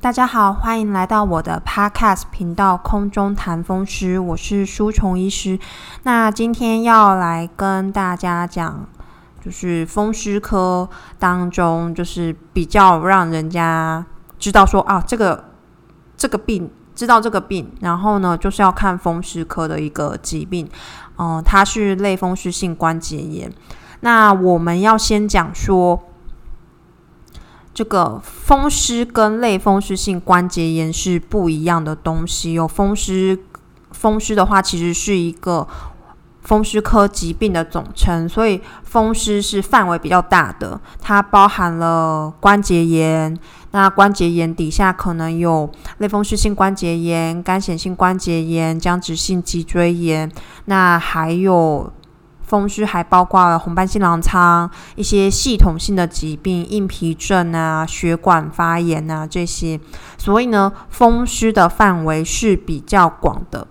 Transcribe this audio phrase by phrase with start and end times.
[0.00, 5.58] 大家好，欢迎来到我的 Podcast 频道《空中谈风湿》，我是舒虫医师。
[6.04, 8.86] 那今天要来跟大家讲，
[9.44, 10.88] 就是风湿科
[11.18, 14.06] 当中，就是比较让人家
[14.38, 15.46] 知道说啊，这个
[16.16, 20.70] 这个病，知道这个病，然后呢，就是要看风湿科的一个疾病，
[21.18, 23.52] 嗯，它是类风湿性关节炎。
[24.02, 26.04] 那我们要先讲说。
[27.78, 32.52] 这个风湿跟类风湿性关节炎是不一样的东西。
[32.52, 33.38] 有风湿，
[33.92, 35.64] 风湿的话其实是一个
[36.42, 43.38] 风湿科疾病的总称，所以风湿是范围比较大的，它包含了关节炎。
[43.70, 50.28] 那关节炎底下可能有类风湿性关节炎、干显性关节炎、僵直性脊椎炎，
[50.64, 51.92] 那还有。
[52.48, 59.78] 风湿还包括了红斑性狼疮、一些系统性的疾病、硬皮症啊、血管发炎啊这些，
[60.16, 63.68] 所以呢，风湿的范围是比较广的。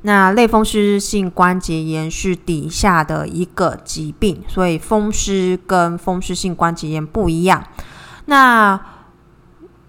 [0.00, 7.62] 那类风湿性关节炎是底下的一个疾病，所以风湿跟风湿性关节炎不一样。
[8.24, 8.80] 那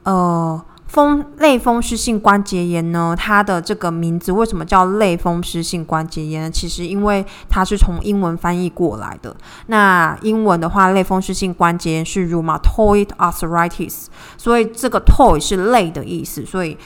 [0.03, 0.63] 呃。
[0.93, 3.15] 风类风湿性关节炎呢？
[3.17, 6.51] 它的这个名字为什么叫类风湿性关节炎呢？
[6.51, 9.35] 其实因为它是从英文翻译过来的。
[9.65, 14.05] 那英文的话，类风湿性关节炎是 rheumatoid arthritis，
[14.37, 16.45] 所以这个 toy 是类的意思。
[16.45, 16.77] 所以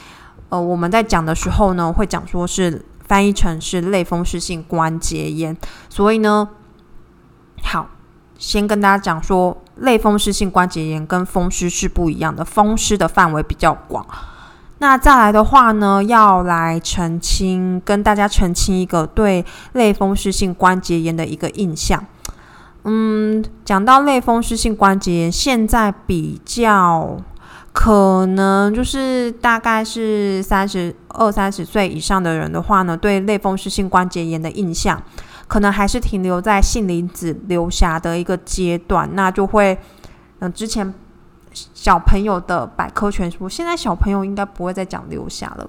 [0.48, 5.54] 呃，我们在讲的时候呢，会讲说是翻译成是类风湿性关节炎。
[5.90, 6.48] 所以呢，
[7.62, 7.90] 好。
[8.38, 14.06] 先跟大家讲说，类风湿性关节炎跟风湿是不一样的，风湿的范围比较广。
[14.78, 22.06] 那再来的话呢，要来澄清，跟大家澄清一个对类风湿性关节炎的一个印象。
[22.84, 27.16] 嗯，讲到类风湿性关节炎，现在比较
[27.72, 35.02] 可能就是大概是三十二三十岁以上的人的话呢，对类风湿性关节炎的印象。
[35.48, 39.76] 可能还是停留在杏林子流霞的一个阶段，那就会，
[40.38, 40.94] 嗯，之前
[41.52, 45.68] 小朋友的百科全书，现在小朋友应该不会再讲流霞了。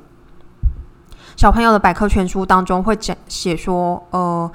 [1.37, 4.51] 小朋友的百科全书当中会讲写说，呃，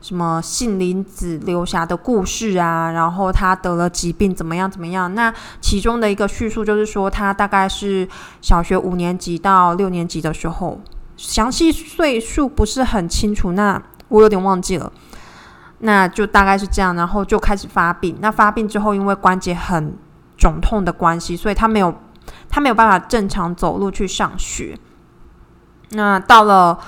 [0.00, 5.12] 什么杏林子流霞的故事啊，然后他得了疾病怎么样怎么样？
[5.16, 8.08] 那其中的一个叙述就是说，他大概是
[8.40, 10.80] 小学五年级到六年级的时候，
[11.16, 13.50] 详细岁数不是很清楚。
[13.52, 14.92] 那我有点忘记了，
[15.78, 18.16] 那就大概是这样，然后就开始发病。
[18.20, 19.96] 那发病之后，因为关节很
[20.36, 21.94] 肿痛的关系，所以他没有
[22.48, 24.78] 他没有办法正常走路去上学。
[25.90, 26.78] 那到了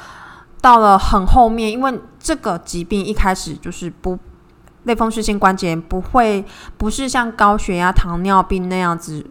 [0.61, 4.19] 到了很后面，因为这个疾病一开始就是不
[4.85, 6.45] 类风湿性关节炎不会
[6.77, 9.27] 不是像高血压、糖尿病那样子。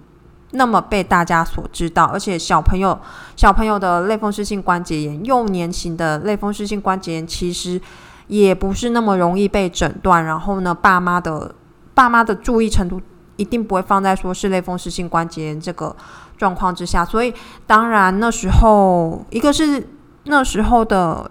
[0.52, 3.00] 那么被大家所知道，而且小朋友
[3.36, 7.80] 小朋友的类风湿性关节炎，幼年型的类风湿性关节炎，其实
[8.26, 10.26] 也不是那么容易被诊断。
[10.26, 11.54] 然后呢，爸妈的
[11.94, 13.00] 爸妈的注意程度
[13.36, 15.96] 一定不会放在说是类风湿性关节炎这个
[16.36, 17.06] 状况之下。
[17.06, 17.31] 所以，
[17.68, 19.88] 当然那时候一个是
[20.24, 21.30] 那时候的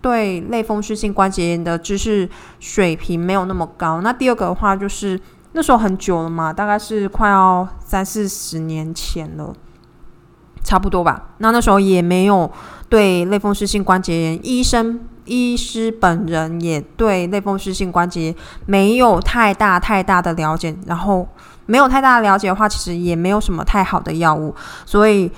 [0.00, 2.28] 对类风湿性关节炎的知识
[2.60, 4.00] 水平没有那么高。
[4.00, 5.20] 那第二个的话就是。
[5.52, 9.52] 那时候很久了嘛，大概是快要三四十年前了，
[10.62, 11.30] 差不多吧。
[11.38, 12.50] 那那时候也没有
[12.88, 18.34] 对类风湿性关节炎，医生、医师本人也对类风湿性关节
[18.66, 20.76] 没有太大太大的了解。
[20.86, 21.26] 然后
[21.66, 24.54] 没有太大的了解的话，其实也没有什么太好的药物。
[24.86, 25.30] 所以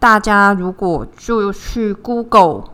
[0.00, 2.64] 大家如果就去 Google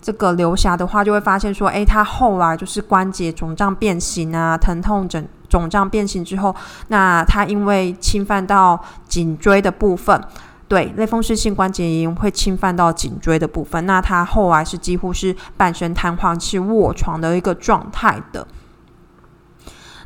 [0.00, 5.24] 这个刘霞的话，就会发现说，诶，他后来就是关节肿胀变形啊，疼痛整。
[5.52, 6.56] 肿胀变形之后，
[6.88, 10.18] 那它因为侵犯到颈椎的部分，
[10.66, 18.46] 对类风湿性关节炎会侵犯到颈椎的部分，那它后来是几乎是半身瘫痪，是卧床的一个状态的。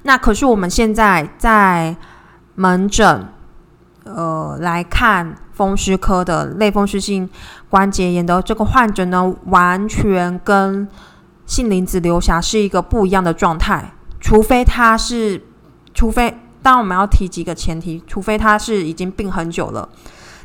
[0.03, 1.95] 那可是我们现在在
[2.57, 3.29] 门诊，
[4.03, 7.31] 呃，来看风湿科的类风湿性
[7.71, 10.89] 关节炎的这个患者呢，完全跟
[11.45, 13.93] 杏林子流霞是一个不一样的状态。
[14.19, 15.41] 除非他是，
[15.97, 19.89] 除非当我们要提几个前提，除非他是已经病很久了，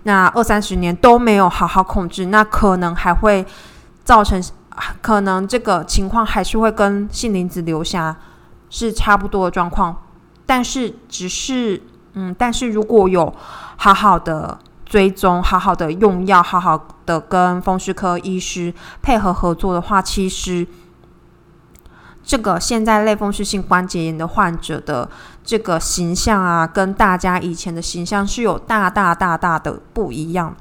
[0.04, 3.46] 那二三十年都没有好好控制，那可能还会
[4.06, 4.42] 造成，
[5.02, 8.16] 可能这个情况还是会跟杏林子留下
[8.70, 9.94] 是差不多的状况，
[10.46, 11.84] 但是只是，
[12.14, 13.34] 嗯，但是如果有
[13.76, 20.66] 好好的追踪，好好的用药，好好的跟风湿科医师配合合作的话，其实。
[22.32, 25.10] 这个现在类风湿性关节炎的患者的
[25.44, 30.56] 这个形象啊，跟大家以前的形象是有大大大大的不一样。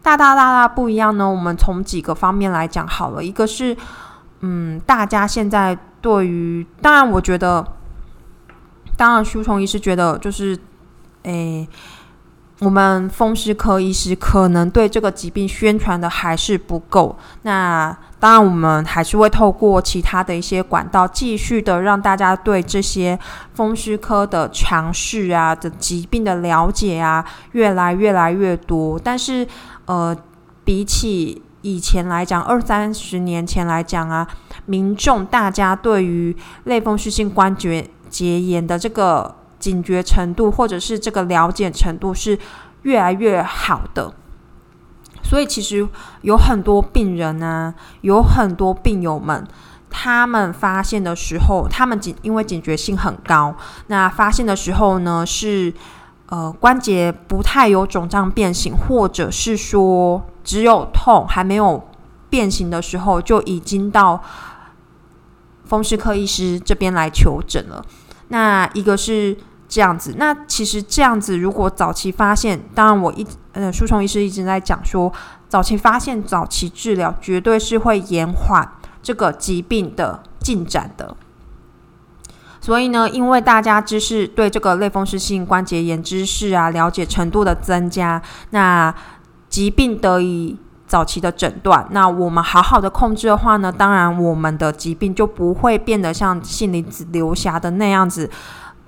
[0.00, 1.28] 大大大大不一样呢？
[1.28, 3.22] 我们从几个方面来讲好了。
[3.22, 3.76] 一个是，
[4.40, 7.62] 嗯，大家现在对于，当然我觉得，
[8.96, 10.58] 当然，书虫医师觉得就是，
[11.24, 11.68] 诶。
[12.64, 23.18] 我们风湿科医师可能对这个疾病宣传的还是不够，那当然我们还是会透过其他的一些管道，继续的让大家对这些
[23.52, 27.22] 风湿科的尝试啊的疾病的了解啊
[27.52, 28.98] 越来越来越多。
[28.98, 29.46] 但是，
[29.84, 30.16] 呃，
[30.64, 34.26] 比起以前来讲，二三十年前来讲啊，
[34.64, 36.34] 民众大家对于
[36.64, 39.34] 类风湿性关节节炎的这个。
[39.64, 42.38] 警觉程度，或者是这个了解程度是
[42.82, 44.12] 越来越好的，
[45.22, 45.88] 所以其实
[46.20, 47.72] 有很多病人呢，
[48.02, 49.42] 有很多病友们，
[49.88, 53.56] 他们发现的时候，他们警因为警觉性很高，
[53.86, 55.72] 那发现的时候呢，是
[56.26, 61.88] 呃关节不太有肿胀变形，或者是说只有痛还没有
[62.28, 64.22] 变形的时候，就已经到
[65.64, 67.82] 风湿科医师这边来求诊了。
[68.28, 69.34] 那一个是。
[69.68, 75.12] 这样子，那其实这样子，如果早期发现，当然我一呃，书虫医师一直在讲说，
[75.48, 78.68] 早期发现、早期治疗，绝对是会延缓
[79.02, 81.16] 这个疾病的进展的。
[82.60, 88.94] 所以呢，因为大家知识对这个类风湿性关节炎知识啊了解程度的增加，那
[89.48, 90.56] 疾病得以
[90.86, 98.30] 早期的诊断，那我们好好的控制的话呢，当然我们的疾病就不会变得像杏林子流霞的那样子。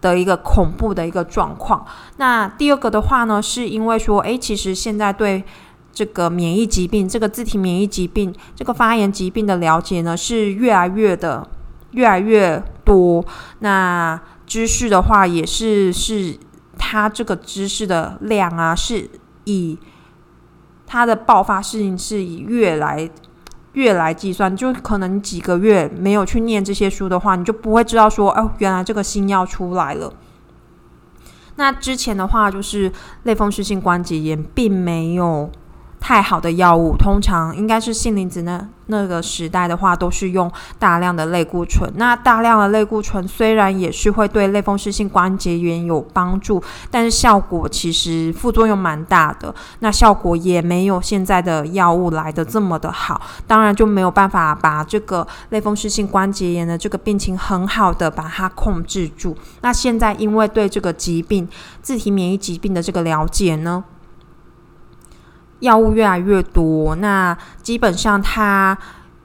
[0.07, 1.85] 的一个恐怖的一个状况。
[2.19, 5.43] 那第二个的话呢，是因为说，诶，其实现在对
[5.93, 11.47] 这个免疫疾病、这个自体免疫疾病、这个发炎疾病的了解呢，是越来越的
[11.93, 13.25] 越来越多。
[13.59, 16.39] 那知识的话，也是是
[16.79, 19.11] 它这个知识的量啊，是
[19.45, 19.79] 以
[20.87, 23.11] 它的爆发性是以越来。
[23.77, 30.13] 月来计算，就可能几个月没有去念这些书的话，你就不会知道说，哦，原来这个新药出来了。
[31.57, 32.91] 那之前的话，就是
[33.25, 35.51] 类风湿性关节炎，并没有。
[36.07, 40.49] 太好的药物，通常应该是杏林子那那个时代的话，都是用
[40.79, 41.93] 大量的类固醇。
[41.97, 46.63] 那大量的类固醇虽然也是会对类风湿性关节炎有帮助，
[46.93, 49.53] 但是效果其实副作用蛮大的。
[49.81, 59.37] 那效果也没有现在的药物来的这么的好，当然就没有办法把这个类风湿性关节炎的这个病情很好的把它控制住。
[59.61, 61.49] 那现在因为对这个疾病
[61.83, 63.83] 自体免疫疾病的这个了解呢？
[65.61, 68.77] 药物越来越多，那基本上它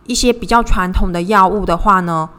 [0.05, 2.29] 一些比较传统的药物的话呢，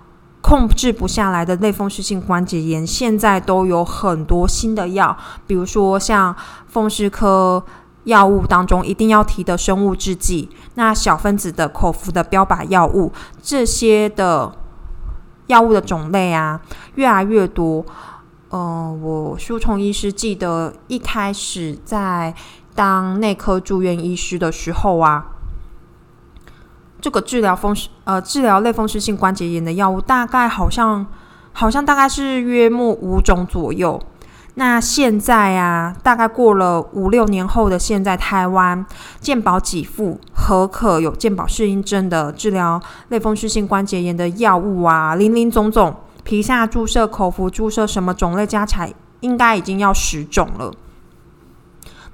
[0.41, 5.15] 控制不下来的类风湿性关节炎，现在都有很多新的药，
[5.47, 6.35] 比如说像
[6.67, 7.63] 风湿科
[8.05, 13.13] 药物当中一定要提的生物制剂，那小分子的口服的标靶药物，
[13.43, 14.51] 这些的
[15.49, 16.61] 药物的种类啊
[16.95, 17.85] 越来越多。
[18.49, 22.35] 呃，我书虫医师记得一开始在。
[22.75, 25.27] 当内科住院医师的时候啊，
[27.01, 31.07] 这个治疗风湿呃治疗类风湿性关节炎的药物大概好像
[31.53, 34.01] 好像大概是约莫五种左右。
[34.55, 38.85] 那现在啊，大概过了五六年后的现在，台湾
[39.19, 50.71] 健保给付何可有健保适应症的治疗类风湿性关节炎的药物啊，林林总总，皮下注射、口服注射什么种类加起来，应该已经要十种了。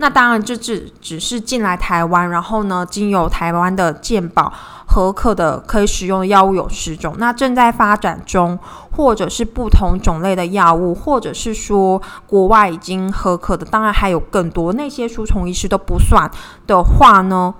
[0.00, 4.52] 那当然，这只只是进来台湾，然后呢，经由台湾的健保
[4.86, 7.16] 合可的可以使用的药物有十种。
[7.18, 8.56] 那正在发展中，
[8.92, 14.72] 或者是不同种类的药物，或者是说国外已经合可的，当然还有更多。
[14.72, 16.30] 那些书虫医师都不算
[16.68, 17.52] 的话呢，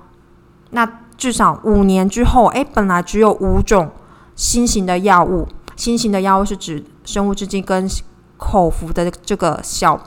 [0.71, 3.91] 那至少五年之后，诶，本来只有五种
[4.37, 7.91] 新型的药物，新型的药物是指生物制剂跟
[8.37, 10.01] 口服的这个小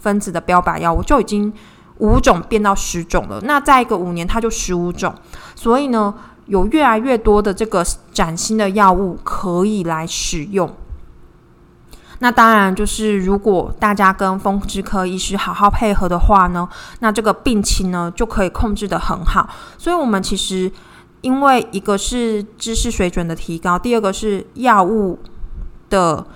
[0.00, 1.54] 分子的标靶药物就已经。
[1.98, 5.14] 五种变到十种了，那再一个五年它就十五种，
[5.54, 6.14] 所以呢，
[6.46, 10.74] 有越来越多的这个崭新的药物可以来使用。
[12.18, 16.68] 那当然就是如果大家跟风湿科医师好好配合的话呢，
[17.00, 19.48] 那这个病情呢就可以控制的很好。
[19.78, 20.70] 所以，我们其实
[21.22, 25.18] 因为一个是知识水准的提高，第二个是药物
[25.88, 26.26] 的。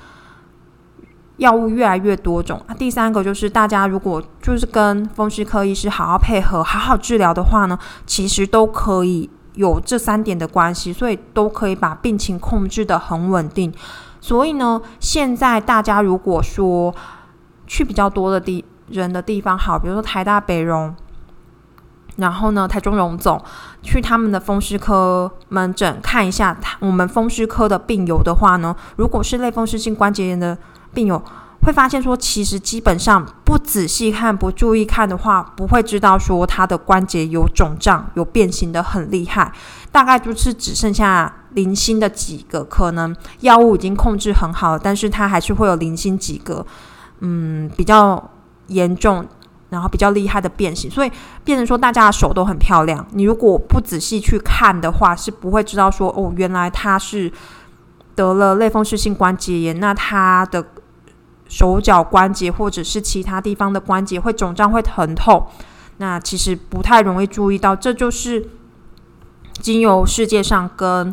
[1.41, 13.73] 药物越来越多种那，第三个就是大家如果就是跟风湿科医师好好配合，好好治疗的话呢，其实都可以有这三点的关系，所以都可以把病情控制的很稳定。
[14.21, 16.95] 所以呢，现在大家如果说
[17.67, 20.95] 去比较多的地人的地方，好，比如说台大、北荣，
[22.17, 23.43] 然后呢，台中荣总，
[23.81, 30.59] 去他们的风湿科门诊看一下，我们风湿科的病友的话呢，如果是类风湿性关节炎的
[30.93, 31.23] 病友。
[31.63, 39.53] 会发现说，其实基本上不仔细看、不注意看的话，不会知道说他的关节有肿胀、有变形的很厉害。
[39.93, 46.65] 大概就是只剩下零星的几个，可能药物已经控制很好了，但是它还是会有零星几个，
[47.19, 48.31] 嗯，比较
[48.69, 49.27] 严重，
[49.69, 50.91] 然后比较厉害的变形。
[50.91, 51.13] 所以
[51.45, 53.07] 变成说，大家的手都很漂亮。
[53.11, 57.31] 你如果不仔细去看的话，是不会知道说，哦，原来他是
[58.15, 60.65] 得了类风湿性关节炎，那他的。
[61.51, 65.45] 手脚关节或者是其他地方的关节会肿胀、会疼痛，
[65.97, 67.75] 那其实不太容易注意到。
[67.75, 68.49] 这就是
[69.61, 71.13] 经由世界上跟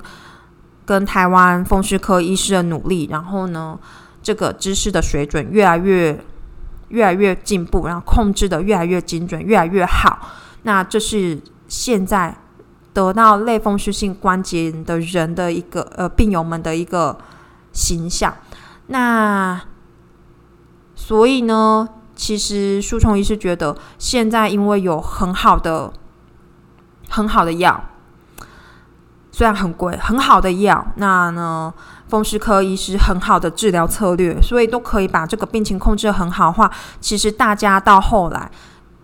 [0.86, 3.80] 跟台湾风湿科医师的努力，然后呢，
[4.22, 6.24] 这个知识的水准越来越
[6.90, 10.20] 越来越进步，然后控制的越来越精准、越来越好。
[10.62, 12.38] 那这是现在
[12.94, 17.18] 得到类风湿性关节炎的人的一个呃病友们的一个
[17.74, 18.34] 形象。
[18.88, 19.60] 那
[21.00, 25.94] 所以呢，其实舒虫医师觉得，现在因为有很好的、
[27.08, 27.86] 很好的药，
[29.32, 31.72] 虽然很贵，很好的药，那呢，
[32.10, 38.50] 风湿科医师很好的治疗策略，所以都可以把这个病情控制很好的话，其实大家到后来，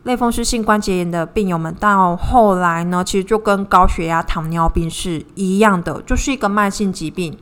[0.03, 7.37] 类风湿性关节炎的病友们到后来呢，其实就跟高血压、糖尿病是一样的，就是一个慢性疾病。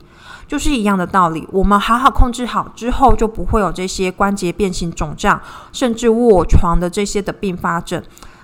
[0.52, 5.40] 就是一样的道理，我们好好控制好之后，就不会有这些关节变形、肿胀，
[5.72, 8.02] 甚至卧床的这些的并发症，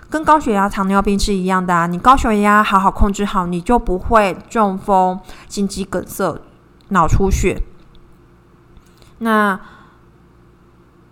[0.08, 1.86] 跟高血压、糖尿病是一样的啊。
[1.86, 6.40] 你高血压好好控制好，你就不会中风、心肌梗塞、
[6.88, 7.60] 脑出血。
[9.18, 9.60] 那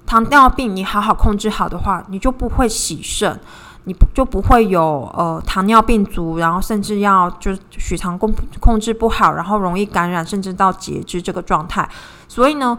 [0.07, 3.39] 糖尿病你好好控制好的话，你就不会洗肾。
[3.89, 11.89] 你就不会有呃糖尿病足，然后甚至要就是血糖控控制不好，然后容易感染，甚至到截肢这个状态。
[12.27, 12.77] 所以呢，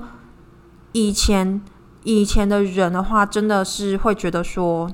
[0.91, 1.61] 以前
[2.03, 4.91] 以前的人的话，真的是会觉得说，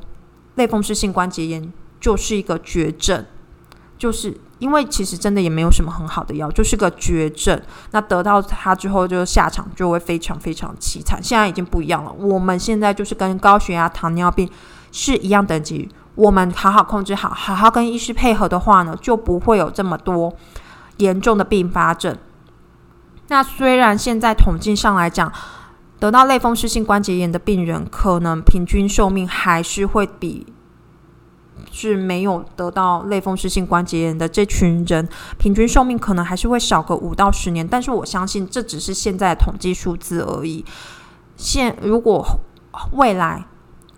[0.53, 3.25] 类风湿性关节炎就是一个绝症，
[3.97, 7.59] 就是因为其实真的也没有什么很好的药，就是个绝症。
[7.89, 11.19] 那得到它之后，就下场就会非常非常凄惨。
[11.23, 14.47] 现在已经不一样了，我们现在就是跟高血压、糖尿病
[14.91, 15.89] 是一样等级。
[16.15, 20.33] 我们好好控制好，好好跟医师配合的话呢，就不会有这么多
[20.97, 22.15] 严重的并发症。
[23.29, 25.31] 那虽然现在统计上来讲，
[25.99, 30.45] 得到类风湿性关节炎的病人，可能平均寿命还是会比
[31.71, 35.07] 是没有得到类风湿性关节炎的这群人，
[35.39, 37.67] 平均寿命可能还是会少个五到十年。
[37.67, 40.63] 但是我相信这只是现在统计数字而已。
[41.37, 42.23] 现如果
[42.91, 43.45] 未来，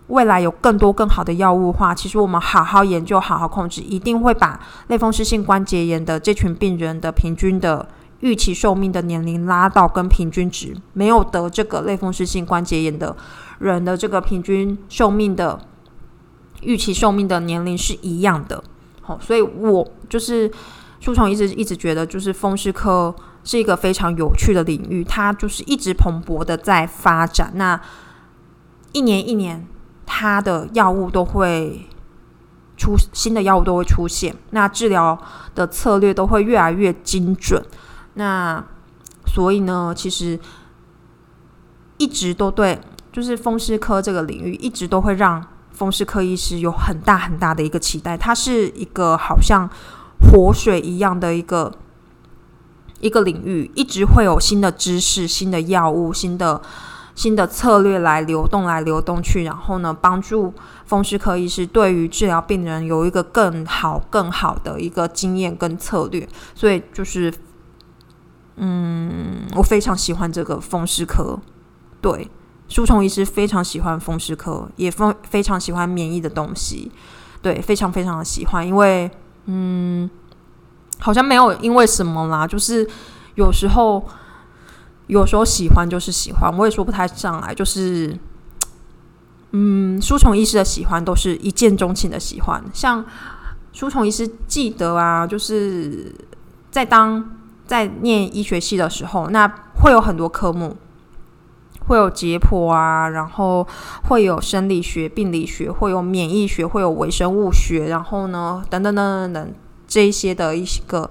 [0.08, 7.88] 未来有更多更好的药物的话，其实我们好好研究、好好控制，一定会把类风湿性关节炎的这群病人的平均的
[8.20, 13.16] 预期寿命的年龄拉到跟平均值没有得这个类风湿性关节炎的
[13.58, 15.60] 人的这个平均寿命的
[16.62, 18.64] 预期寿命的年龄是一样的。
[19.02, 20.52] 好，所以我就是
[21.00, 27.52] 书虫一直一直觉得，就是风湿科是一个非常有趣的领域，它就是一直蓬勃的在发展。
[27.56, 27.82] 那
[28.92, 29.68] 一年一年。
[30.06, 31.88] 它的药物都会
[32.78, 35.20] 出新的药物都会出现，那治疗
[35.56, 37.64] 的策略都会越来越精准。
[38.14, 38.64] 那
[39.26, 40.40] 所以呢，其实
[41.98, 42.80] 一直都对，
[43.12, 48.18] 就是风湿科这个领域，一直都会让风湿科医师有很大很大的一个期待。
[48.18, 49.70] 它是一个好像
[50.20, 51.74] 活水一样的一个
[53.00, 56.62] 一个领域，一直会有新的知识、新的药物、新的。
[57.16, 60.54] 新的策略来流动来流动去，然后呢，帮助
[60.86, 66.28] 风湿科医师对于治疗病人有一个更好更好的一个经验跟策略。
[66.54, 67.34] 所以就是，
[68.58, 71.40] 嗯，我非常喜欢这个风湿科。
[72.02, 72.30] 对，
[72.68, 76.92] 舒虫医师非常喜欢风湿科，也非非常喜欢免疫的东西。
[77.42, 79.10] 对，非常非常的喜欢，因为
[79.46, 80.10] 嗯，
[81.00, 82.86] 好像没有因为什么啦，就是
[83.36, 84.06] 有时候。
[85.08, 87.54] 有时候喜欢就是喜欢，我也说不太上来。
[87.54, 88.18] 就是，
[89.52, 92.64] 嗯，书虫医师的喜欢都是一见钟情的喜欢。
[92.74, 93.06] 像
[93.72, 96.14] 书虫医师记得啊，就是
[96.72, 99.48] 在当在念医学系的时候，那
[99.82, 100.76] 会有很多科目，
[101.88, 103.68] 会有解剖啊，然后
[104.08, 109.54] 会有生理学、病理学，会有免疫学，会有微生物学，然后呢，等等等等等，
[109.88, 111.10] 这一些的一个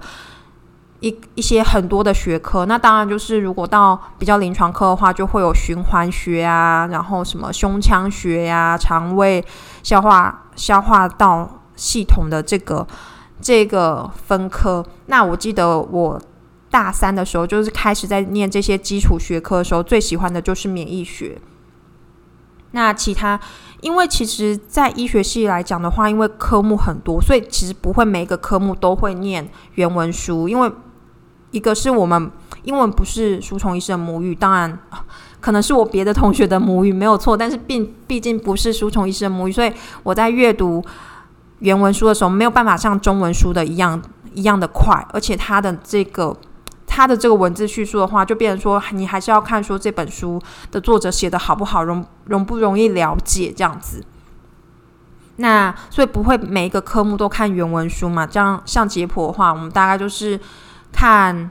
[0.99, 2.65] 一一些很多的学科。
[2.65, 9.43] 那当然就是如果到比较临床科的话，就会有循环学啊，然后什么胸腔学呀、肠胃、
[9.83, 12.85] 消化、消化道系统的这个
[13.41, 14.85] 这个分科。
[15.05, 16.21] 那我记得我。
[16.71, 21.39] 大三的时候，就是开始在念这些基础学科的时候，最喜欢的就是免疫学。
[22.71, 23.39] 那其他，
[23.85, 30.49] 因为其实，在医学系来讲的话，因为科目很多，所以其实不会每一个科目都会念原文书。
[30.49, 30.71] 因为
[31.51, 32.31] 一个是我们
[32.63, 34.75] 英文不是书虫医生母语，当然
[35.39, 40.83] 可能是我别的同学的母语没有错，但是并毕竟不是书虫医生母语，所以我在阅读
[41.59, 44.01] 原文书的时候，没有办法像中文书的一样
[44.33, 46.35] 一样的快，而且它的这个。
[46.95, 54.01] 他的这个文字叙述的话，就变成说，你还是要看说这本书的作者写的好不好，容容不容易了解这样子。
[55.35, 58.25] 那所以不会每一个科目都看原文书嘛？
[58.25, 60.39] 这样像解剖的话，我们大概就是
[60.93, 61.49] 看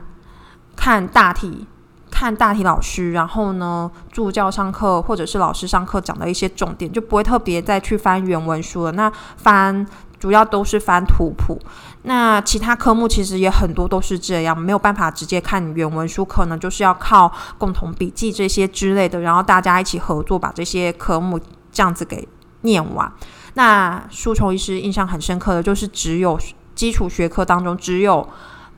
[0.75, 1.67] 看大体，
[2.09, 8.91] 看大体老师，然后呢助教上课或者是老师上课讲的一些重点，就不会特别再去翻原文书了。
[8.93, 9.85] 那翻。
[10.25, 11.55] 主要都是翻图谱，
[12.01, 21.39] 那其他科目其实也很多都是这样，没有办法直接看原文书，可能就是要靠共同笔记这些之类的，然后大家一起合作把这些科目
[21.71, 22.27] 这样子给
[22.61, 23.13] 念完。
[23.53, 26.39] 那书虫医师印象很深刻的就是，只有
[26.73, 28.27] 基础学科当中只有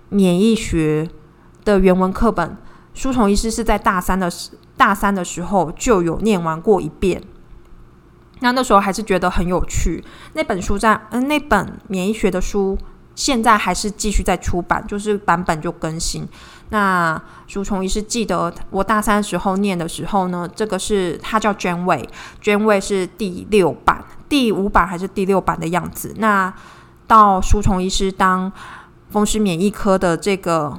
[0.10, 1.10] 免疫学
[1.64, 2.58] 的原文课本，
[2.94, 7.24] 书虫医师是在大三的时大三的时候就有念完过一遍。
[8.40, 10.04] 那那时候还是觉得很有趣。
[10.34, 12.78] 那本书在嗯，那本免疫学的书
[13.16, 16.28] 现在还是继续在出版，就是版本就更新。
[16.70, 22.08] 那书虫医师记得我大三时候念的时候呢，这个是它叫卷尾，
[22.40, 26.14] 卷尾是第六版、第五版还是第六版的样子。
[26.18, 26.54] 那
[27.08, 28.52] 到书虫医师当
[29.10, 30.78] 风湿免疫科的这个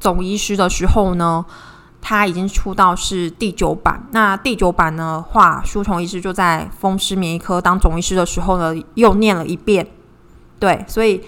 [0.00, 1.44] 总医师的时候呢？
[2.04, 9.86] 他已经出到是第九版，那第九版的话，书虫医师就在风湿免疫科当总医师的时候呢，又念了一遍。
[10.58, 11.22] 对，所以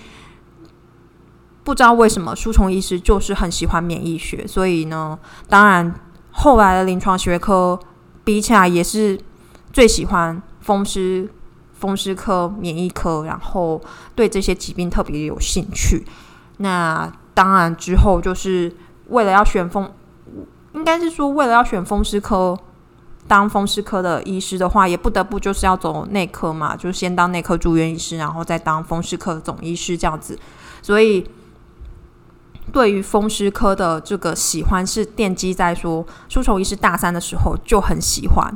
[1.63, 5.17] 不知道为什么书虫医师就是很喜欢免疫学，所以呢，
[5.49, 5.95] 当然
[6.33, 7.79] 后来的临床学科
[8.25, 9.17] 比起来也是
[9.73, 11.31] 最喜欢风湿
[11.73, 13.81] 风湿科、免疫科，然后
[14.17, 16.05] 对这些疾病特别有兴趣。
[16.57, 18.75] 那当然之后就是
[19.11, 19.89] 为了要选风。
[20.75, 22.59] 应该是说，为了要选风湿科
[23.27, 30.39] 当风湿科的医师的话，也不得不就是要走内科嘛，就先当内科住院医师，然后再当风湿科总医师这样子。
[30.83, 31.25] 所以，
[32.73, 38.55] 对于风湿科的这个喜欢是奠基在说，书虫医师大三的时候就很喜欢。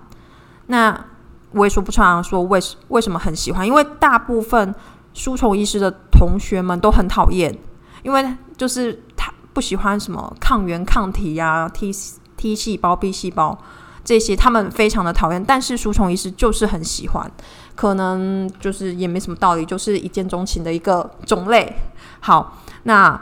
[0.66, 1.06] 那
[1.52, 4.74] 我也说不上说为为什么很喜欢，因为大部分
[5.14, 7.56] 书虫医师的同学们都很讨厌，
[8.02, 9.04] 因为就是。
[9.52, 11.92] 不喜欢什么抗原抗体呀，T
[12.36, 13.58] T 细胞、B 细胞
[14.04, 15.44] 这些，他们非常的讨厌。
[15.44, 17.30] 但是书虫医师就是很喜欢，
[17.74, 21.76] 可能就是也没什么道理，就是一见钟情的一个种类。
[22.20, 23.20] 好，那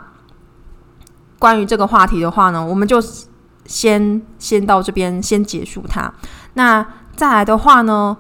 [1.39, 3.03] 关于这个话题的话呢，我们就
[3.65, 6.13] 先先到这边先结束它。
[6.55, 6.87] 那
[7.17, 8.17] 再来的话呢，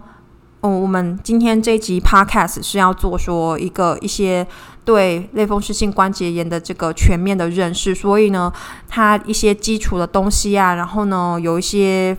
[0.62, 4.46] 嗯，我们今天这一集 Podcast 是要做说一个一些。
[4.86, 8.52] 对类风湿性关节炎的这个全面的认识，所以呢，
[8.86, 12.16] 它一些基础的东西啊，然后呢，有一些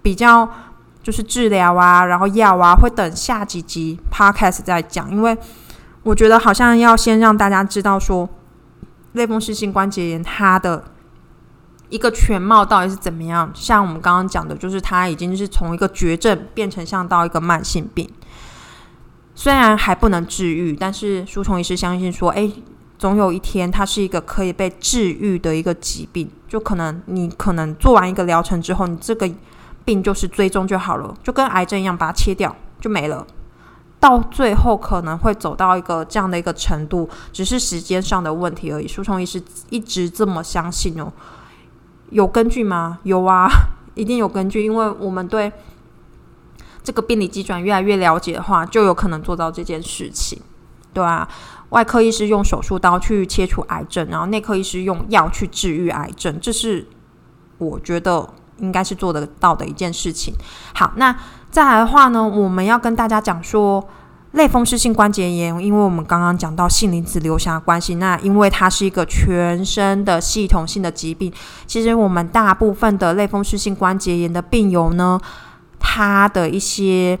[0.00, 0.48] 比较
[1.02, 5.10] 就是治疗啊，然后药啊，会等下几集 podcast 再讲。
[5.10, 5.36] 因为
[6.04, 8.28] 我觉得好像要先让大家知道说，
[9.14, 10.84] 类风湿性关节炎它的
[11.88, 13.50] 一个全貌到底是怎么样。
[13.54, 18.08] 像我们刚刚讲的，就是它已经是从一个绝症变成像到一个慢性病。
[19.34, 22.50] 虽然还不能治愈，但是书虫医师相信说，哎，
[22.98, 26.30] 总有一天它是一个可以被治愈的一个疾病。
[26.48, 29.28] 就可能你可能做完一个疗程之后，你这个
[29.84, 33.26] 病就是追踪就好了，就跟癌症一样，把它切掉就没了。
[33.98, 38.86] 到最后可能会走到一个这样的一个程度，只是时间上的问题而已。
[38.86, 41.12] 书虫医师一直这么相信哦，
[42.14, 43.00] 有根据吗？
[43.02, 43.48] 有啊，
[43.94, 45.52] 一定有根据，因为我们对。
[46.82, 50.38] 这个病理机转越来越了解的话，就有可能做到这件事情，
[50.92, 51.26] 对啊，
[51.70, 56.86] 外科医师用手术刀去切除癌症，然后内科医师用药去治愈癌症，这是
[57.56, 60.34] 我觉得应该是做得到的一件事情。
[60.74, 61.16] 好，那
[61.50, 63.88] 再来的话呢，我们要跟大家讲说
[64.34, 71.32] 类风湿性关节炎，因为我们刚刚讲到性离子流下关系，那因为它是一个全身的系统性的疾病，
[71.66, 75.18] 其实我们大部分的类风湿性关节炎的病友呢。
[75.86, 77.16] 他的一些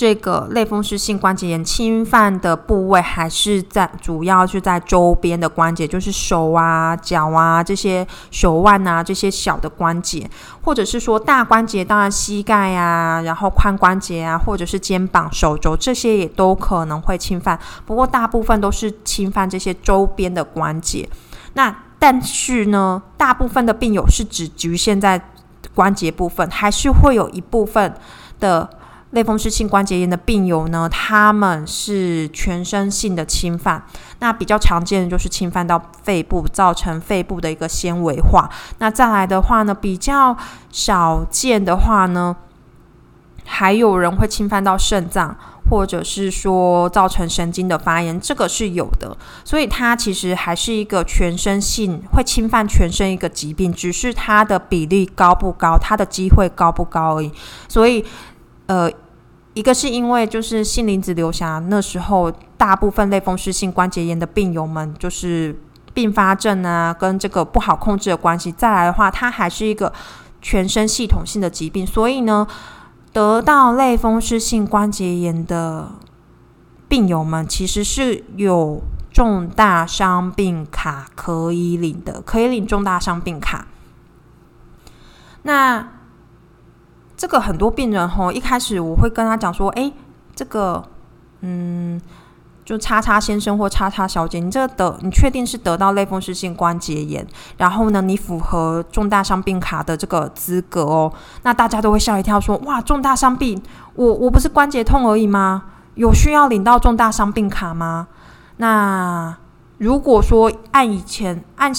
[0.00, 10.26] 这个类风湿性关节炎侵犯的部位还是在主要是在周边的关节，就是手啊、脚啊这些手腕啊这些小的关节，
[10.62, 17.60] 或者是说大关节，当然膝盖啊，然后髋关节啊，或者是肩膀、手肘这些也都可能会侵犯。
[17.84, 21.06] 不过大部分都是侵犯这些周边的关节。
[21.52, 25.20] 那但是呢，大部分的病友是只局限在
[25.74, 27.94] 关节部分，还是会有一部分
[28.38, 28.70] 的。
[29.10, 33.84] 类风湿性关节炎的病友呢，他们是全身性的侵犯，
[34.20, 38.48] 那比较常见的就是侵犯到肺部，造成肺部的一个纤维化。
[38.78, 40.36] 那再来的话呢，比较
[40.70, 42.36] 少见的话呢，
[43.44, 45.36] 还有人会侵犯到肾脏，
[45.68, 49.16] 或者是说造成神经的发炎，这个是有的。
[49.44, 57.32] 所以它其实还是一个全身性会侵犯全身一个疾病，只是它的比例高不高，它的机会高不高而已。
[57.66, 58.04] 所以。
[58.70, 58.88] 呃，
[59.54, 65.60] 一个是因为就是杏林子流霞那时候，大部分类风湿性关节炎的病友们就是
[65.92, 68.52] 并发症啊，跟这个不好控制的关系。
[68.52, 69.92] 再来的话，它还是一个
[70.40, 72.46] 全身系统性的疾病，所以呢，
[73.12, 75.90] 得到类风湿性关节炎的
[76.86, 78.80] 病友们其实是有
[79.10, 83.66] 重大伤病卡可以领的，可以领重大伤病卡。
[85.42, 85.88] 那。
[87.20, 89.92] 这个很多病人吼，一开始我会跟他讲说，哎，
[90.34, 90.82] 这个，
[91.42, 92.00] 嗯，
[92.64, 97.26] 就叉叉先生或叉叉小姐，你这个得，你确定是得到类风湿性关节炎，
[97.58, 101.12] 然后呢，你符合重大伤病卡的这个资格哦。
[101.42, 103.62] 那大家都会吓一跳，说，哇，重大伤病，
[103.96, 105.64] 我我不是关节痛而已吗？
[105.96, 108.08] 有需要领到重大伤病卡吗？
[108.56, 109.36] 那
[109.76, 111.70] 如果说按以前按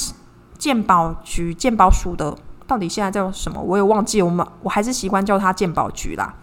[0.60, 2.38] 健保局健保署的。
[2.72, 3.62] 到底现在叫什么？
[3.62, 4.22] 我也忘记。
[4.22, 6.36] 我们我还是习惯叫它健保局啦。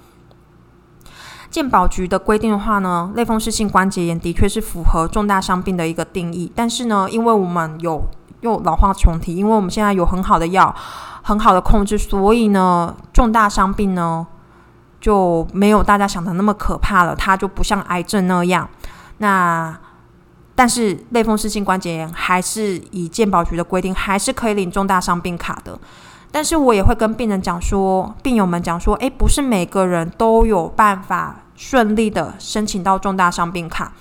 [1.48, 6.52] 健保局的规定的话呢，类风湿性关节炎的确是符合重大伤病的一个定义。
[6.54, 8.02] 但是呢，因为我们有
[8.42, 10.74] 又老话重提，因为我们现在有很好的药，
[11.22, 14.26] 很好的控制，所以呢，重大伤病呢
[15.00, 17.16] 就没有大家想的那么可怕了。
[17.16, 18.68] 它就不像癌症那样。
[19.16, 19.74] 那
[20.54, 25.78] 但是类风湿性关节炎还是以健保局的规定，还是可以领重大伤病卡的。
[26.38, 33.92] 但是我也会跟病人讲说，病友们讲说，诶，不是每个人都有办法顺利的申请到重大伤病卡，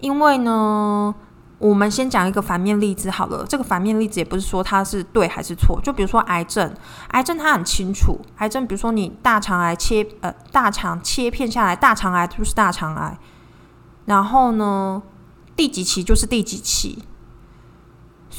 [0.00, 1.14] 因为呢，
[1.58, 3.44] 我们先讲一个反面例子好了。
[3.46, 6.72] 这个反面例子也不是说它是对还是错，就比如说癌症，
[7.08, 13.18] 癌症它很清楚，癌症比如说你大肠癌切呃大肠切片下来，大肠癌就是大肠癌，
[14.06, 15.02] 然后呢，
[15.54, 17.02] 第几期就是第几期。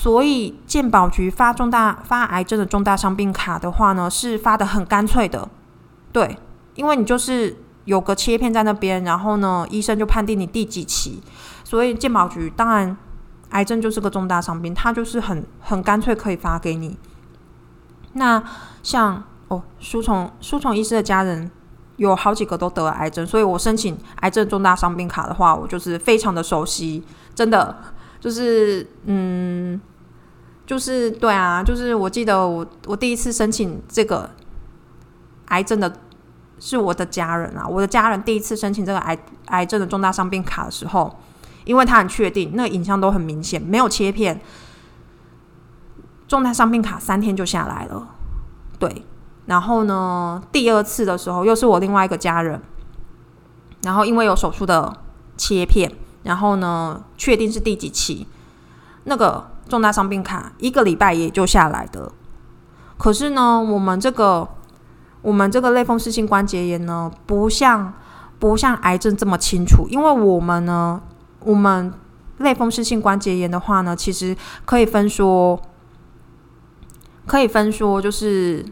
[0.02, 5.50] 所以健保局发重大发癌症的重大伤病卡的话呢，是发的很干脆的，
[6.14, 6.38] 对，
[6.76, 11.22] 因为你就是有个切片在那边，然后呢，医生就判定你第几期，
[11.66, 12.96] 所以健保局当然
[13.50, 16.98] 癌症就是个重大伤病，它就是很很干脆可以发给你。
[18.14, 18.42] 那
[18.82, 21.52] 像哦，书虫书虫医师的家人
[21.98, 27.04] 有好几个都得了癌症，所以我申请癌症重大伤病卡的话，我就是非常的熟悉，
[27.36, 27.76] 真的
[28.20, 29.80] 就是嗯。
[30.66, 34.30] 就是对啊，就是我记得我我第一次申请这个
[35.48, 35.92] 癌症的，
[36.60, 37.68] 是我的家人啊。
[37.68, 41.18] 我的家人第一次申请这个癌癌症的重大伤病卡的时候，
[41.66, 44.40] 因为他很确定，那个影像都很明显，没有切片，
[46.28, 48.08] 重大伤病卡三天就下来了。
[48.78, 49.04] 对，
[49.48, 52.62] 然后呢，第二次的时候又是我另外一个家人，
[53.82, 54.96] 然后因为有手术的
[55.36, 55.92] 切片，
[56.30, 58.26] 然后呢，确定是第几期，
[59.04, 59.50] 那个。
[59.70, 62.12] 重大伤病卡一个礼拜也就下来的，
[62.98, 64.50] 可是呢，我们这个
[65.22, 67.94] 我们这个类风湿性关节炎呢，不像
[68.40, 71.00] 不像癌症这么清楚，因为我们呢，
[71.42, 71.94] 我们
[72.40, 75.62] 类风湿性关节炎的话呢，其实可以分说，
[77.28, 78.66] 可以分说，就是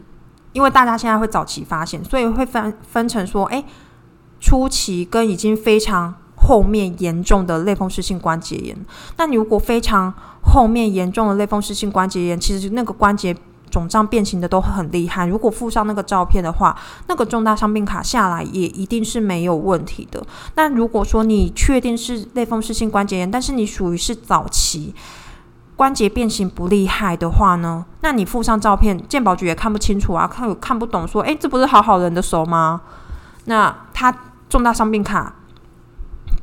[0.52, 3.64] 因为大家现在会早期发现，所以会分分成说，哎，
[4.40, 6.16] 初期跟已经非常。
[6.40, 8.76] 后面严重的类风湿性关节炎，
[9.16, 13.36] 那你如果非常后面严重的类风湿性关节炎，其实那个关节
[13.70, 15.26] 肿胀变形的都很厉害。
[15.26, 16.74] 如果附上那个照片的话，
[17.06, 20.24] 那个重大伤病卡下来也一定是没有问题的。
[20.54, 24.94] 那如果说你确定是类风湿性关节炎，但是你属于是早期
[25.76, 32.80] 关节变形不厉害的话呢，那你附上照片，健保局也看不清楚啊，看看不懂，说诶，这不是好好人的手吗？
[33.44, 34.14] 那他
[34.48, 35.34] 重大伤病卡。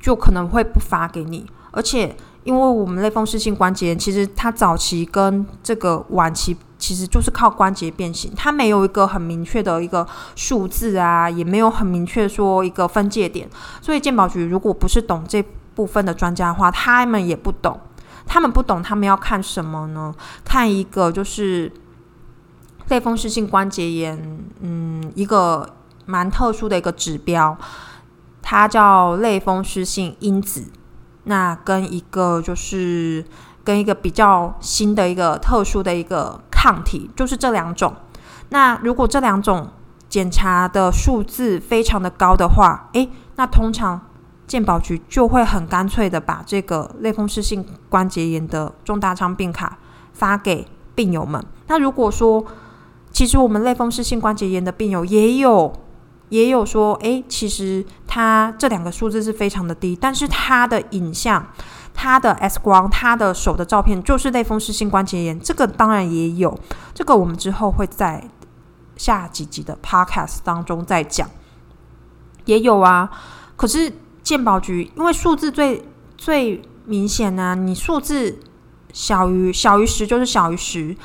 [0.05, 13.49] 就可能会不发给你，而且因为我们类风湿性关节炎，其实它早期跟这个晚期其实就是靠关节变形，它没有一个很明确的一个数字啊，也没有很明确说一个分界点。
[13.81, 17.79] 所以健保局如果不是懂这部分的专家的话，他们也不懂。
[18.27, 20.13] 他们不懂，他们要看什么呢？
[20.43, 21.71] 看一个就是
[22.89, 25.67] 类风湿性关节炎，嗯，一个
[26.05, 27.57] 蛮特殊的一个指标，
[28.45, 30.71] 它叫类风湿性因子。
[31.23, 33.25] 那跟一个就是
[33.63, 37.93] 跟一个比较新的一个特殊的一个抗体，就是这两种。
[38.49, 39.69] 那如果这两种
[40.07, 43.99] 检查的数字非常的高的话，诶，那通常。
[44.47, 49.79] 健保局就会很干脆的把这个类风湿性关节炎的重大伤病卡
[50.13, 51.43] 发给病友们。
[51.65, 52.45] 那如果说，
[53.11, 55.73] 其实我们类风湿性关节炎的病友也有
[56.29, 57.83] 也有说，诶，其实
[58.15, 61.45] 他这两个数字是非常的低，但是他的影像、
[61.93, 66.57] 他的 X 光、他的手的照片就是类风湿性关节炎，这个当然也有。
[66.93, 68.29] 这个我们之后会在
[68.95, 71.29] 下几集的 Podcast 当中再讲。
[72.45, 73.11] 也有啊，
[73.57, 73.91] 可是。
[74.25, 78.39] 健保局因为数字最最明显呢，你数字
[78.91, 80.97] 小于小于十就是小于十，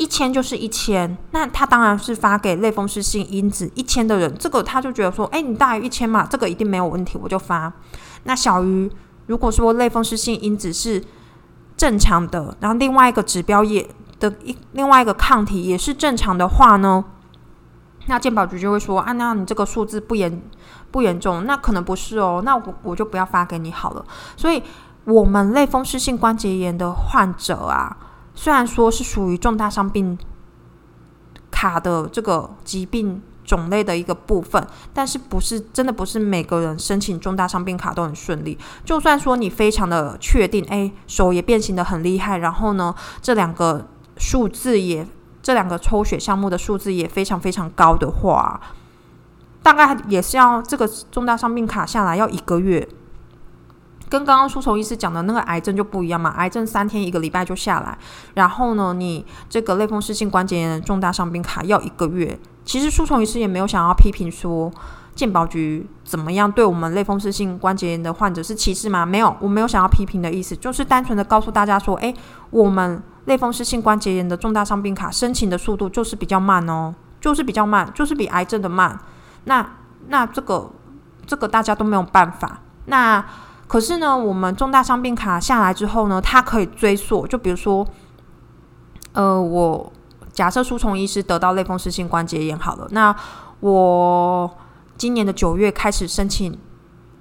[0.00, 7.70] 一千就是一千，那他当然是发给类风湿性因子一千的人，这个他就觉得说，哎，你大于一千嘛，这个一定没有问题，我就发。
[8.24, 8.90] 那小于
[9.26, 11.04] 如果说类风湿性因子是
[11.76, 13.86] 正常的，然后另外一个指标也
[14.18, 17.04] 的一另外一个抗体也是正常的话呢，
[18.06, 20.42] 那健保局就会说，啊，那你这个数字不严。
[20.92, 24.04] 不严重，那可能不是哦，那我我就不要发给你好了。
[24.36, 24.60] 所以，
[25.04, 27.96] 我们类风湿性关节炎的患者啊，
[28.40, 30.16] 虽然说是属于重大伤病
[31.50, 38.56] 卡的这个疾病种类的一个部分，但是不是真的不是每个人申请重大伤病卡都很顺利。
[38.82, 45.06] 就算说你非常的确定，哎，手也变形的很厉害，然后呢，这两个数字也
[45.42, 48.58] 这两个抽血项目的数字也非常非常高的话。
[49.62, 52.88] 大概也是要这个重大伤病卡下来要一个月，
[54.10, 56.30] 跟刚刚书虫医师讲的那个癌症就不一样嘛。
[56.30, 57.96] 癌症三天一个礼拜就下来，
[58.34, 62.38] 然后呢，你这个类风湿性关节炎重大伤病卡要一个月。
[62.64, 64.70] 其实书虫医师也没有想要批评说
[65.14, 69.06] 健保局怎么样对我们类风湿性关节炎的患者是歧视吗？
[69.06, 72.14] 没有，我没有想要批评的意思，就是单纯的告诉大家说，诶，
[72.50, 78.98] 我们类风湿性关节炎的重大伤病卡申请的速度就是比较慢哦，就是比较慢，就是比癌症的慢。
[79.44, 79.66] 那
[80.08, 80.70] 那这个
[81.26, 82.60] 这个大家都没有办法。
[82.86, 83.24] 那
[83.70, 87.24] 可是呢，我们重大伤病卡下来之后呢，它可以追溯。
[87.24, 87.86] 就比如说，
[89.12, 89.92] 呃，我
[90.32, 93.14] 假设书虫医师得到类风湿性关节炎好了，那
[93.60, 94.50] 我
[94.96, 96.58] 今年的九月开始申请，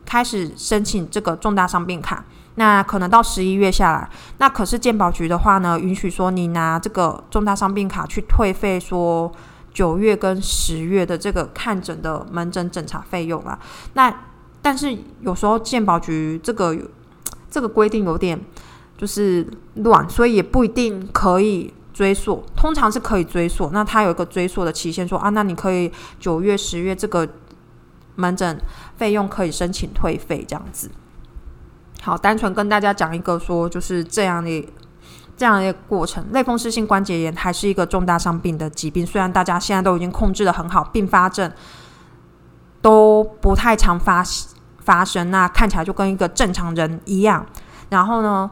[0.04, 2.26] 开始申请这个重大伤病卡。
[2.56, 4.10] 那可能到十一月下来，
[4.40, 9.32] 那可是健保局的话呢，允许说你拿这个重大伤病卡去退费说。
[9.72, 13.58] 九月跟十月的这个看诊的门诊诊查费用啊，
[13.94, 14.12] 那
[14.62, 16.78] 但是有时候健保局这个
[17.50, 18.40] 这个规定有点
[18.98, 22.44] 就是乱，所以也不一定可以追溯。
[22.56, 27.28] 通常是可以追溯，那它有一个追溯的期限，说啊，那你可以九月、十月这个
[28.16, 28.60] 门诊
[28.98, 30.92] 费用可以申请退费这样子。
[32.02, 34.70] 好，单纯跟大家讲一个说，就是这样的。
[35.38, 39.06] 这样一个过程，类风湿性关节炎还是一个重大伤病的疾病。
[39.06, 41.50] 虽然大家现在都已经控制的很好，并发症
[42.82, 44.24] 都不太常发
[44.80, 47.46] 发生，那看起来就跟一个正常人一样。
[47.90, 48.50] 然后呢，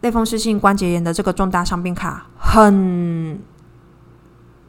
[0.00, 3.40] 类风湿性关节炎的这个重大伤病卡很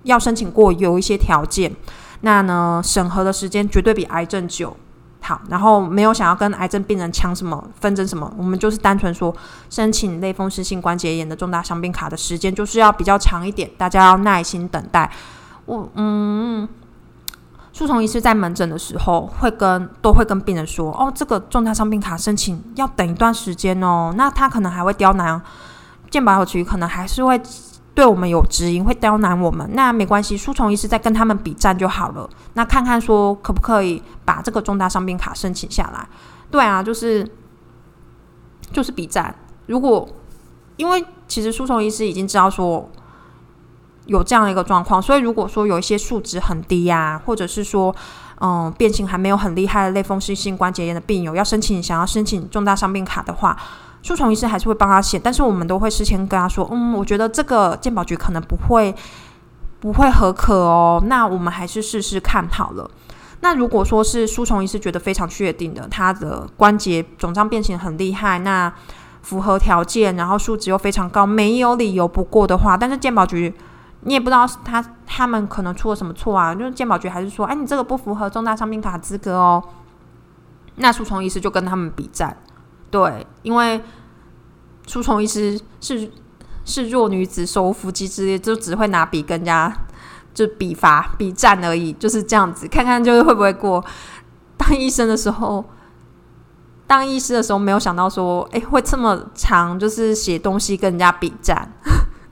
[0.03, 1.75] 要申请过，有一些条件。
[2.21, 4.75] 那呢，审核的时间绝对比癌症久。
[5.23, 9.34] 好，然后没有想要跟癌症病人抢什么纷争什么，我们就是单纯说
[9.69, 15.12] 申请类风湿性关节炎的重大伤病卡的时间就是要比较长一点，大家要耐心等待。
[15.65, 16.67] 我嗯，
[17.82, 25.41] 树虫医师在门诊的时候会跟都会跟病人说，哦，这个重大伤病卡申请要等一段时间哦，那他可能还会刁难
[26.12, 27.41] 健保局，可能还是会。
[27.94, 32.30] 对我们有指引，会刁难我们，那没关系，书虫医师在跟他们比战就好了。
[32.54, 36.08] 那看看说可不可以把这个重大伤病卡申请下来？
[36.52, 37.28] 对啊，就是
[38.72, 39.36] 就是比战。
[39.65, 40.08] 如果
[40.78, 42.89] 因为其实书虫医师已经知道说
[44.05, 47.95] 有这样一个状况，所以如果说有一些数值很低呀，或者是说
[48.39, 53.57] 嗯变形还没有很厉害的类风湿性关节炎的病友要申请想要申请重大伤病卡的话。
[54.03, 58.95] 书虫医师还是会帮他写，但是我们都会事先跟他说，嗯，我觉得这个健保局可能不会
[59.79, 62.89] 不会合可哦，那我们还是试试看好了。
[63.41, 68.73] 那如果说是书虫医师觉得非常确定的，他的关节肿胀变形很厉害，那
[69.21, 73.53] 符合条件，然后数值又非常高，没有理由不过的话，但是健保局
[74.01, 79.63] 你也不知道他他们可能出了什么错啊，就是鉴宝局还是说，哎，你这个不符合重大伤病卡资格哦。
[80.75, 82.35] 那书虫医师就跟他们比战，
[82.89, 83.81] 对，因为
[84.87, 86.09] 书虫医师是
[86.63, 89.71] 是弱女子手扶机之类，就只会拿笔跟人家
[90.33, 93.83] 就比罚比战而已，就是这样子，看看就是会不会过。
[94.57, 95.63] 当医生的时候，
[96.87, 101.71] 当医师的时候，没有想到说，哎，会这么长，就是写东西跟人家比战，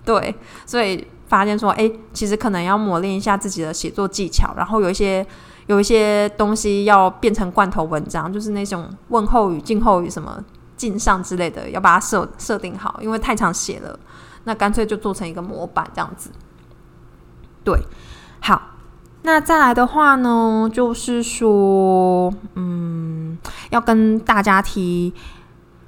[0.05, 5.25] 对，所以发现说，哎，其实可能要磨练一下自己的写作技巧，然后有一些
[5.67, 10.43] 有一些东西要变成罐头文章，就是那种问候语、静候语什么
[10.75, 13.97] 敬上之类的，要把它设设定好，因为太常写了，
[14.43, 16.29] 那干脆就做成一个模板这样子，
[17.63, 17.79] 对，
[18.41, 18.61] 好。
[19.21, 23.37] 那再来的话呢，就是说，嗯，
[23.69, 25.13] 要跟大家提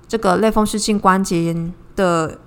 [0.06, 2.38] 这个类风湿性关节炎的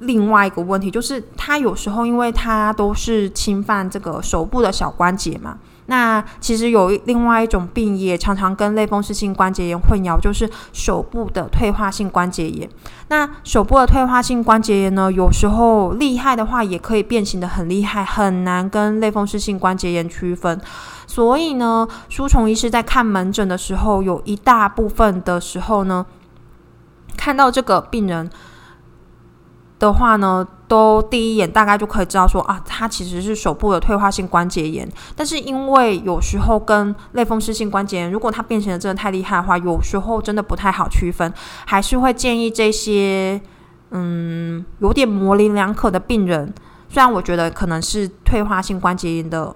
[0.00, 5.58] 另外一个问题，就是它有时候因为它都是侵犯这个手部的小关节嘛。
[5.90, 12.68] 那其实有另外一种病也常常跟类风湿性关节炎混淆，就是手部的退化性关节炎。
[13.08, 20.60] 那手部的退化性关节炎呢，有时候厉害的话也可以变形的很厉害，很难跟类风湿性关节炎区分。
[21.06, 26.04] 所以呢，舒虫医师在看门诊的时候，有一大部分的时候呢，
[27.16, 28.30] 看到这个病人。
[29.78, 34.88] 的话呢，都第一眼大概就可以知道说啊，它其实是手部的退化性关节炎。
[35.14, 41.32] 但是因为有时候跟类风湿性关节炎，如果它变形的真的太厉害的话，有时候真的不太好区分，
[41.64, 43.40] 还是会建议这些
[43.90, 46.52] 嗯有点模棱两可的病人，
[46.88, 49.54] 虽然我觉得可能是退化性关节炎的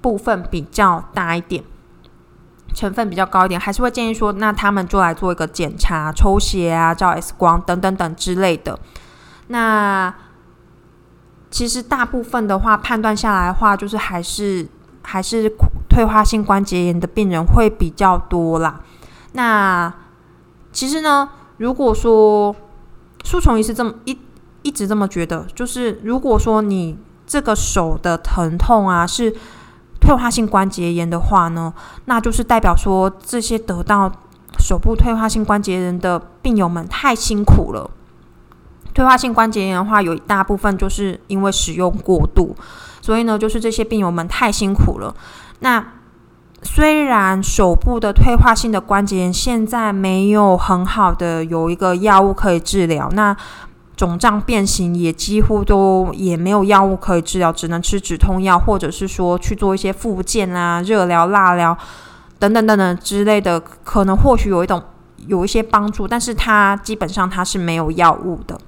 [0.00, 1.62] 部分比较大一点。
[2.74, 8.78] 成分比较高一点，还是会建议说，那他们就来做一个检查，抽血啊，照 X 光等等等之类的。
[9.48, 10.14] 那
[11.50, 14.68] 其实大部分的话，判断下来的话，就是还是
[15.02, 15.52] 还是
[15.88, 18.80] 退化性关节炎的病人会比较多啦。
[19.32, 19.92] 那
[20.72, 22.54] 其实呢，如果说
[23.24, 24.18] 树虫也是这么一
[24.62, 29.34] 一直这么觉得，就是如果说你这个手的疼痛啊是。
[30.00, 31.72] 退化性关节炎的话呢，
[32.06, 34.10] 那就是代表说这些得到
[34.58, 37.88] 手部退化性关节炎的病友们太辛苦了。
[38.94, 42.56] 退化性关节炎的话，有一大部分就是因为使用过度，
[43.00, 45.14] 所以呢，就是这些病友们太辛苦了。
[45.60, 45.84] 那
[46.62, 53.36] 虽然手部的退化性的关节炎现在没有很好的有一个药物可以治疗，那。
[54.00, 61.76] 肿胀变形也几乎都也没有药物可以治疗，只能吃止痛药，或者是说去做一些复健啊、热疗、蜡疗
[62.38, 64.82] 等等等等之类的，可能或许有一种
[65.26, 68.58] 有一些帮助，但是它基本上它是没有药物的。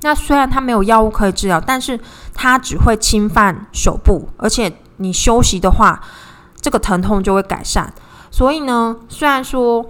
[0.00, 1.96] 那虽然它没有药物可以治疗，但是
[2.34, 6.00] 它只会侵犯手部，而且你休息的话，
[6.60, 7.94] 这个疼痛就会改善。
[8.32, 9.86] 所以呢，虽然说。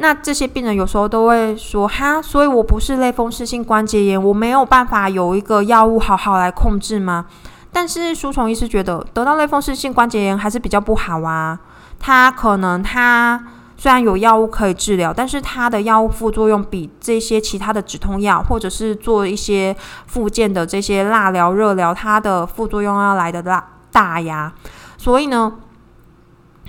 [0.00, 7.26] 那这些病人有时候都会说：“哈，所以我不是类风湿性关节炎，我没有办法有一个药物好好来控制吗？”
[7.72, 11.58] 但是舒虫医师觉得得到类风湿性关节炎还是比较不好啊。
[11.98, 13.44] 他可能他
[13.76, 24.54] 虽然有药物可以治疗，但是他的药物副作用比这些其他的止痛药或者是做一些附件的这些蜡疗、热疗，它的副作用要来的大大呀。
[24.96, 25.54] 所以呢，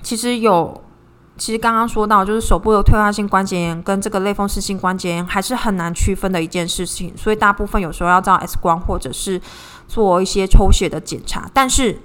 [0.02, 0.82] 其实有。
[1.40, 9.42] 其实刚刚说到，就是手部的退化性关节炎跟这个类风湿性关节炎还是很难区分的一件事情，所以大部分有时候要照 X 光或者是
[9.88, 11.50] 做一些抽血的检查。
[11.54, 12.02] 但是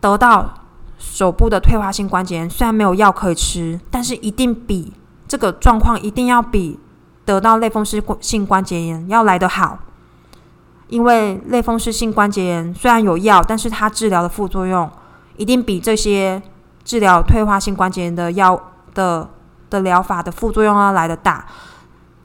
[0.00, 0.54] 得到
[0.98, 4.92] 手部的退化性关节炎，虽然没有药可以吃，但是一定比
[5.26, 6.78] 这个状况一定要比
[7.24, 9.80] 得到类风湿性关节炎要来得好，
[10.86, 14.88] 因为类风湿性关节炎虽然有药，但是它治疗的副作用
[15.36, 16.40] 一定比这些。
[16.88, 18.58] 治疗退化性关节炎的药
[18.94, 19.28] 的
[19.68, 21.44] 的疗法的副作用要来的大，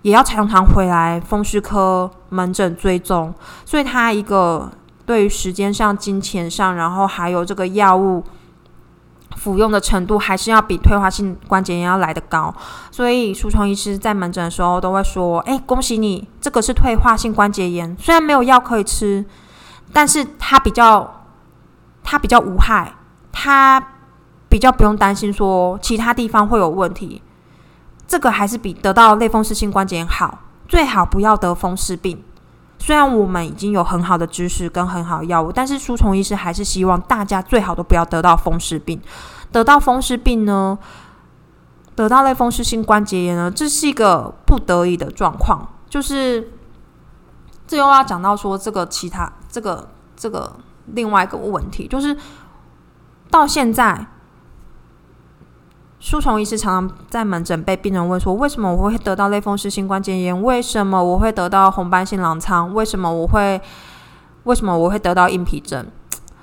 [0.04, 3.34] 也要常常回来风湿科门诊追踪，
[3.66, 4.72] 所以它一个
[5.06, 8.24] 对于时间上、金钱上，然后还有这个药物
[9.36, 12.56] 服用的程度，还是要比退化性关节炎要来的高。
[12.90, 19.26] 所以舒虫医师在门诊的时候都会说：“哎，恭喜你，这个是退化性关节炎，虽然没有药可以吃，
[19.92, 21.26] 但是它比较
[22.02, 22.94] 它比较无害，
[23.34, 23.88] 它。”
[24.54, 27.24] 比较不用担心说其他地方会有问题，
[28.08, 30.42] 这个还是比得到类风湿性关节炎好。
[30.68, 32.24] 最好不要得风湿病。
[32.78, 39.02] 虽然我们已经有很好的知识跟很好药物，但是舒虫医师还是希望大家最好都不要得到风湿病。
[39.52, 40.78] 得到风湿病呢，
[41.96, 46.52] 得到类风湿性关节炎呢，这是一个不得已的状况，就是。
[47.66, 50.56] 这又要讲到说这个其他这个这个
[50.94, 52.16] 另外一个问题，就是
[53.32, 54.06] 到现在。
[56.04, 60.44] 书虫医师常常在门诊被病人问说：“为什么我会得到类风湿性关节炎？
[60.44, 62.74] 为什么我会得到红斑性狼疮？
[62.74, 63.60] 为什么我会
[64.44, 65.88] 为什么我会得到硬皮症？”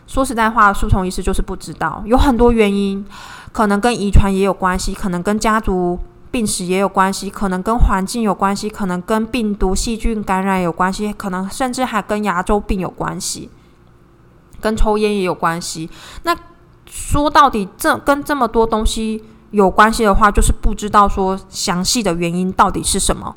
[0.09, 3.05] 说实在话，书虫医师就是不知道，有很多原因，
[3.53, 5.99] 可能跟遗传也有关系，可能跟家族
[6.31, 13.51] 病史也有关系，可能跟环境有关系，可能跟病毒细菌感染有关系，可能甚至还跟牙周病有关系，
[14.59, 15.91] 跟抽烟也有关系。
[16.23, 16.35] 那
[16.87, 19.23] 说到底，这跟这么多东西。
[19.51, 23.35] 有关系的话，就是不知道说详细的原因到底是什么，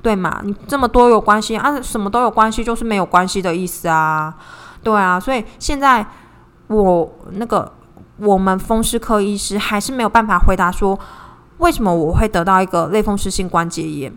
[0.00, 0.40] 对吗？
[0.42, 4.34] 你这么多有关系啊，什么都有关系，就是没有关系的意思啊，
[4.82, 5.20] 对啊。
[5.20, 6.06] 所以现在
[6.68, 7.72] 我那个
[8.16, 10.98] 我们风湿科医师还是没有办法回答说
[11.58, 14.10] 为什么我会得到一个类风湿性关节炎，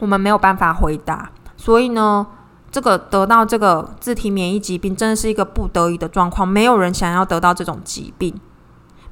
[0.00, 1.30] 我们没有办法回答。
[1.56, 2.26] 所以呢，
[2.72, 8.34] 这个得到这个自体免疫疾病真的是一个不得已的状况，没有人想要得到这种疾病。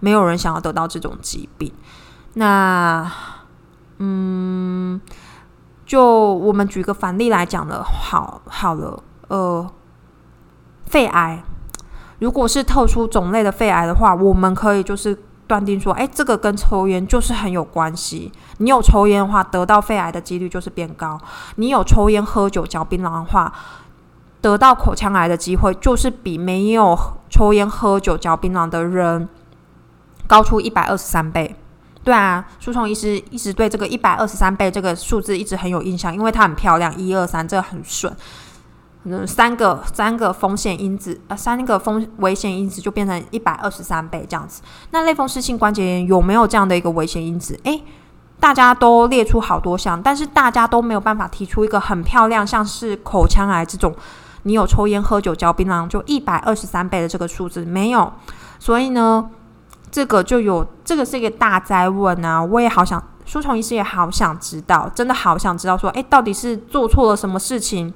[0.04, 1.72] 没有人想要得到这种疾病。
[2.34, 3.10] 那，
[3.96, 5.00] 嗯，
[5.86, 9.66] 就我们举个反例来讲了，好好了，呃，
[10.84, 11.42] 肺癌，
[12.18, 18.30] 如果是特殊种类的肺癌的话，我们可以就是断定说，哎，这个跟抽烟就是很有关系。
[18.58, 21.16] 你有抽烟的话，得到肺癌的几率就是变高；
[21.56, 23.50] 你有抽烟、喝酒、嚼槟榔的话，
[24.42, 26.94] 得到口腔癌的机会就是比没有
[27.30, 29.26] 抽烟、喝酒、嚼槟榔的人。
[30.26, 31.54] 高出一百二十三倍，
[32.02, 38.14] 对啊，书虫医师一直对这个一百二十三倍这个数字一直很有印象，因为它很漂亮，一二三，这很顺。
[39.06, 44.62] 嗯，三个三个风险因子，呃，三个风危险因子就变成一百二十三倍这样子。
[44.92, 47.60] 那类风湿性关节炎有没有这样的一个危险因子？
[47.64, 47.82] 诶，
[48.40, 53.94] 大家都列出好多项，但是大家都没有办法提出一个很漂亮，像是口腔癌这种，
[54.44, 58.10] 你有抽烟、喝酒、嚼槟榔就一百二十三倍的这个数字没有，
[58.58, 59.28] 所以呢？
[59.94, 62.42] 这个就有，这个是一个大灾问啊！
[62.42, 67.94] 我也好想，书虫医师也好想知道，真的好想知道，说，哎，到底是做错了什么事情，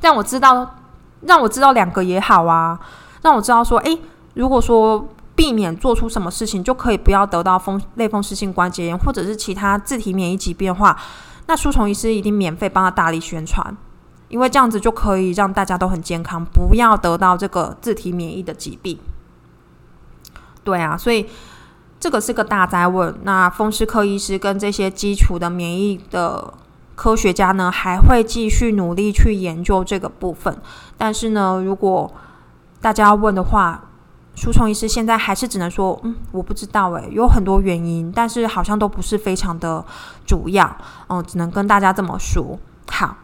[0.00, 0.74] 让我知道，
[1.20, 2.80] 让我知道两个也好啊，
[3.22, 3.96] 让我知道说，哎，
[4.34, 10.98] 如果说避免做出什么事情，就可以不要得到风类风湿性关节炎或者是其他自体免疫疾病的话，
[11.46, 13.76] 那书虫医师一定免费帮他大力宣传，
[14.26, 18.98] 因为这样子就可以让大家都很健康，不要得到这个自体免疫的疾病。
[20.66, 21.24] 对啊，所以
[22.00, 23.14] 这个是个大灾问。
[23.22, 26.52] 那风湿科医师跟这些基础的免疫的
[26.96, 30.58] 科学家呢，还会继续努力去研究这个部分。
[30.98, 32.12] 但是呢，如果
[32.80, 33.80] 大家要问的话，
[34.34, 39.84] 舒虫医师现在还是只能说，嗯，我不知道诶，有很多原因，但是好像都不是非常的
[40.26, 40.76] 主要。
[41.08, 42.58] 嗯，只能跟大家这么说。
[42.90, 43.18] 好，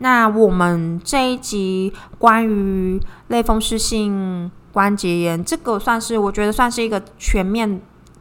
[0.00, 4.50] 那我们这一集关于类风湿性。
[4.78, 7.80] 关节炎这个算是我觉得算是一个全面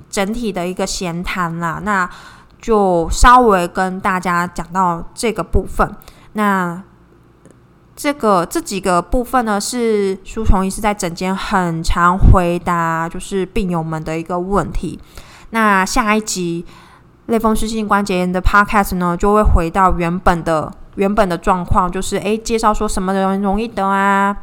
[0.09, 2.09] 整体的一个闲谈啦，那
[2.59, 5.87] 就稍微跟大家讲到这个部分。
[6.33, 6.81] 那
[7.95, 14.99] 这个这几个部分呢，是舒崇医师在诊间很常回答，就是病友们的一个问题。
[15.51, 16.65] 那下一集
[17.27, 24.35] 类风湿性关节炎的 podcast 呢，就会回到原本的原本的状况，就是诶，介绍说什么人容易得啊。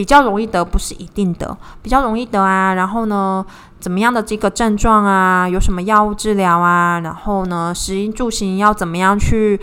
[0.00, 2.72] 比较容易得，不是一定的，比较容易得啊。
[2.72, 3.44] 然后呢，
[3.78, 5.46] 怎么样的这个症状啊？
[5.46, 6.98] 有什么药物治疗啊？
[7.00, 9.60] 然后呢，食衣住行要怎么样去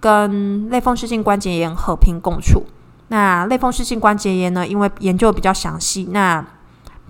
[0.00, 2.64] 跟类风湿性关节炎和平共处？
[3.08, 4.66] 那类风湿性关节炎呢？
[4.66, 6.42] 因为研究比较详细，那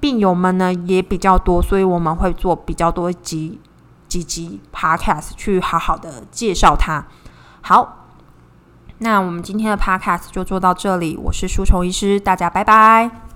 [0.00, 3.60] 病友们呢也比较多，所以我们会做比较多集
[4.08, 7.04] 几集 podcast 去好好的介绍它。
[7.60, 7.97] 好。
[8.98, 13.27] 那我们今天的 podcast 就做到这里，我是书虫医师，大家拜拜。